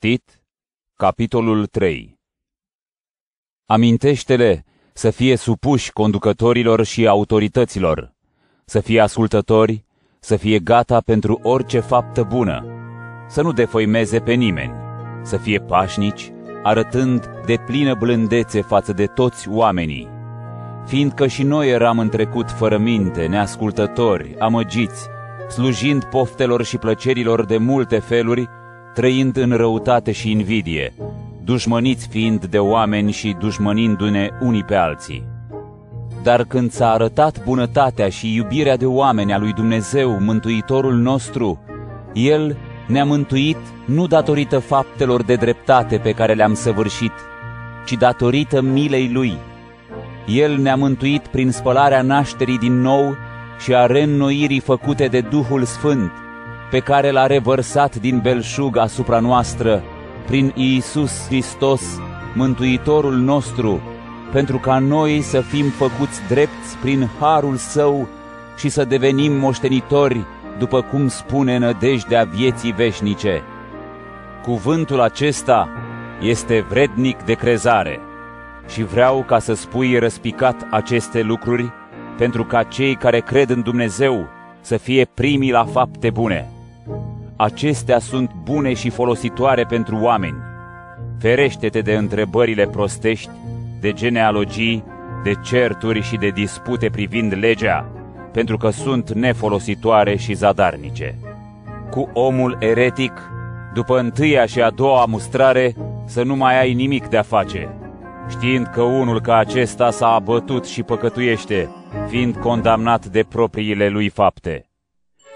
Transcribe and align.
Tit, 0.00 0.42
capitolul 0.94 1.66
3 1.66 2.18
Amintește-le 3.66 4.64
să 4.92 5.10
fie 5.10 5.36
supuși 5.36 5.92
conducătorilor 5.92 6.84
și 6.84 7.06
autorităților, 7.06 8.12
să 8.64 8.80
fie 8.80 9.00
ascultători, 9.00 9.84
să 10.20 10.36
fie 10.36 10.58
gata 10.58 11.00
pentru 11.00 11.40
orice 11.42 11.80
faptă 11.80 12.22
bună, 12.22 12.64
să 13.28 13.42
nu 13.42 13.52
defăimeze 13.52 14.20
pe 14.20 14.32
nimeni, 14.32 14.72
să 15.22 15.36
fie 15.36 15.58
pașnici, 15.58 16.32
arătând 16.62 17.30
de 17.46 17.56
plină 17.66 17.94
blândețe 17.94 18.60
față 18.62 18.92
de 18.92 19.06
toți 19.06 19.48
oamenii, 19.48 20.08
fiindcă 20.86 21.26
și 21.26 21.42
noi 21.42 21.68
eram 21.68 21.98
în 21.98 22.08
trecut 22.08 22.50
fără 22.50 22.78
minte, 22.78 23.26
neascultători, 23.26 24.38
amăgiți, 24.38 25.08
slujind 25.48 26.04
poftelor 26.04 26.64
și 26.64 26.78
plăcerilor 26.78 27.44
de 27.44 27.56
multe 27.56 27.98
feluri, 27.98 28.58
trăind 28.94 29.36
în 29.36 29.52
răutate 29.52 30.12
și 30.12 30.30
invidie, 30.30 30.92
dușmăniți 31.44 32.08
fiind 32.08 32.44
de 32.44 32.58
oameni 32.58 33.12
și 33.12 33.36
dușmănindu-ne 33.38 34.28
unii 34.40 34.64
pe 34.64 34.74
alții. 34.74 35.24
Dar 36.22 36.44
când 36.44 36.70
s-a 36.70 36.90
arătat 36.90 37.44
bunătatea 37.44 38.08
și 38.08 38.34
iubirea 38.34 38.76
de 38.76 38.86
oameni 38.86 39.32
a 39.32 39.38
lui 39.38 39.52
Dumnezeu, 39.52 40.18
Mântuitorul 40.20 40.94
nostru, 40.94 41.60
El 42.12 42.56
ne-a 42.86 43.04
mântuit 43.04 43.56
nu 43.84 44.06
datorită 44.06 44.58
faptelor 44.58 45.22
de 45.22 45.34
dreptate 45.34 45.98
pe 45.98 46.10
care 46.10 46.34
le-am 46.34 46.54
săvârșit, 46.54 47.12
ci 47.86 47.92
datorită 47.92 48.60
milei 48.60 49.10
Lui. 49.12 49.32
El 50.26 50.56
ne-a 50.58 50.76
mântuit 50.76 51.26
prin 51.26 51.50
spălarea 51.50 52.02
nașterii 52.02 52.58
din 52.58 52.80
nou 52.80 53.16
și 53.60 53.74
a 53.74 53.86
reînnoirii 53.86 54.60
făcute 54.60 55.06
de 55.06 55.20
Duhul 55.20 55.64
Sfânt, 55.64 56.10
pe 56.70 56.78
care 56.78 57.10
l-a 57.10 57.26
revărsat 57.26 57.96
din 57.96 58.18
belșug 58.18 58.76
asupra 58.76 59.18
noastră, 59.18 59.82
prin 60.26 60.52
Iisus 60.54 61.26
Hristos, 61.26 61.82
Mântuitorul 62.34 63.16
nostru, 63.16 63.80
pentru 64.32 64.58
ca 64.58 64.78
noi 64.78 65.20
să 65.20 65.40
fim 65.40 65.68
făcuți 65.68 66.20
drepți 66.28 66.76
prin 66.80 67.08
harul 67.20 67.56
său 67.56 68.08
și 68.58 68.68
să 68.68 68.84
devenim 68.84 69.32
moștenitori, 69.32 70.26
după 70.58 70.82
cum 70.82 71.08
spune 71.08 71.58
nădejdea 71.58 72.24
vieții 72.24 72.72
veșnice. 72.72 73.42
Cuvântul 74.42 75.00
acesta 75.00 75.68
este 76.20 76.66
vrednic 76.68 77.22
de 77.22 77.34
crezare 77.34 78.00
și 78.68 78.82
vreau 78.82 79.24
ca 79.26 79.38
să 79.38 79.54
spui 79.54 79.98
răspicat 79.98 80.66
aceste 80.70 81.22
lucruri, 81.22 81.72
pentru 82.16 82.44
ca 82.44 82.62
cei 82.62 82.94
care 82.94 83.20
cred 83.20 83.50
în 83.50 83.62
Dumnezeu 83.62 84.28
să 84.60 84.76
fie 84.76 85.04
primii 85.14 85.50
la 85.50 85.64
fapte 85.64 86.10
bune. 86.10 86.59
Acestea 87.42 87.98
sunt 87.98 88.30
bune 88.42 88.72
și 88.74 88.90
folositoare 88.90 89.64
pentru 89.64 89.96
oameni. 89.96 90.36
Ferește-te 91.18 91.80
de 91.80 91.94
întrebările 91.94 92.66
prostești, 92.66 93.30
de 93.80 93.92
genealogii, 93.92 94.84
de 95.24 95.32
certuri 95.44 96.02
și 96.02 96.16
de 96.16 96.28
dispute 96.28 96.88
privind 96.90 97.36
legea, 97.40 97.88
pentru 98.32 98.56
că 98.56 98.70
sunt 98.70 99.12
nefolositoare 99.12 100.16
și 100.16 100.34
zadarnice. 100.34 101.18
Cu 101.90 102.10
omul 102.12 102.56
eretic, 102.58 103.12
după 103.74 103.98
întâia 103.98 104.46
și 104.46 104.62
a 104.62 104.70
doua 104.70 105.04
mustrare, 105.04 105.74
să 106.06 106.22
nu 106.22 106.36
mai 106.36 106.60
ai 106.60 106.74
nimic 106.74 107.08
de-a 107.08 107.22
face, 107.22 107.68
știind 108.28 108.66
că 108.66 108.82
unul 108.82 109.20
ca 109.20 109.36
acesta 109.36 109.90
s-a 109.90 110.08
abătut 110.08 110.66
și 110.66 110.82
păcătuiește, 110.82 111.68
fiind 112.08 112.36
condamnat 112.36 113.06
de 113.06 113.24
propriile 113.28 113.88
lui 113.88 114.08
fapte. 114.08 114.69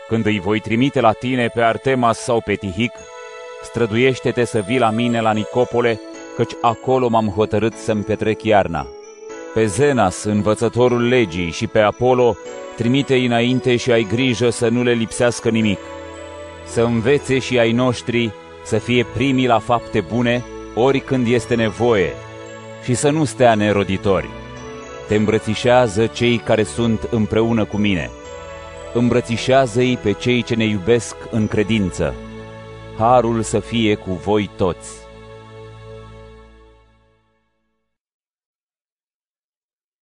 Când 0.08 0.26
îi 0.26 0.40
voi 0.40 0.60
trimite 0.60 1.00
la 1.00 1.12
tine 1.12 1.48
pe 1.48 1.60
Artemas 1.60 2.18
sau 2.18 2.40
pe 2.40 2.54
Tihic, 2.54 2.92
străduiește-te 3.62 4.44
să 4.44 4.64
vii 4.66 4.78
la 4.78 4.90
mine 4.90 5.20
la 5.20 5.32
Nicopole, 5.32 6.00
căci 6.36 6.52
acolo 6.60 7.08
m-am 7.08 7.28
hotărât 7.28 7.74
să-mi 7.74 8.02
petrec 8.02 8.42
iarna. 8.42 8.86
Pe 9.54 9.66
Zenas, 9.66 10.24
învățătorul 10.24 11.08
legii, 11.08 11.50
și 11.50 11.66
pe 11.66 11.78
Apollo, 11.78 12.36
trimite 12.76 13.16
înainte 13.16 13.76
și 13.76 13.92
ai 13.92 14.06
grijă 14.10 14.50
să 14.50 14.68
nu 14.68 14.82
le 14.82 14.92
lipsească 14.92 15.48
nimic. 15.48 15.78
Să 16.66 16.82
învețe 16.82 17.38
și 17.38 17.58
ai 17.58 17.72
noștri 17.72 18.32
să 18.64 18.78
fie 18.78 19.06
primii 19.14 19.46
la 19.46 19.58
fapte 19.58 20.00
bune, 20.00 20.44
ori 20.74 21.00
când 21.00 21.26
este 21.26 21.54
nevoie, 21.54 22.12
și 22.82 22.94
să 22.94 23.10
nu 23.10 23.24
stea 23.24 23.54
neroditori. 23.54 24.28
Te 25.08 25.14
îmbrățișează 25.14 26.06
cei 26.06 26.36
care 26.36 26.62
sunt 26.62 27.08
împreună 27.10 27.64
cu 27.64 27.76
mine. 27.76 28.10
Îmbrățișează-i 28.94 29.96
pe 29.96 30.12
cei 30.12 30.42
ce 30.42 30.54
ne 30.54 30.64
iubesc 30.64 31.16
în 31.30 31.46
credință. 31.46 32.14
Harul 32.98 33.42
să 33.42 33.60
fie 33.60 33.94
cu 33.94 34.12
voi 34.12 34.50
toți. 34.56 35.03